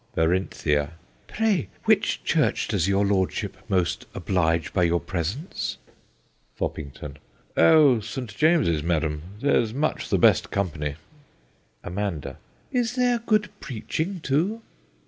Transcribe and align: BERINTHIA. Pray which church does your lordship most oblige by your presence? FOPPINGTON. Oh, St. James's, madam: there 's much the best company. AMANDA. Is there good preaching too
BERINTHIA. 0.15 0.93
Pray 1.27 1.69
which 1.85 2.23
church 2.23 2.67
does 2.69 2.87
your 2.87 3.05
lordship 3.05 3.55
most 3.69 4.07
oblige 4.15 4.73
by 4.73 4.81
your 4.81 4.99
presence? 4.99 5.77
FOPPINGTON. 6.55 7.17
Oh, 7.55 7.99
St. 7.99 8.35
James's, 8.35 8.81
madam: 8.81 9.21
there 9.41 9.63
's 9.63 9.75
much 9.75 10.09
the 10.09 10.17
best 10.17 10.49
company. 10.49 10.95
AMANDA. 11.83 12.37
Is 12.71 12.95
there 12.95 13.19
good 13.27 13.49
preaching 13.59 14.19
too 14.21 14.63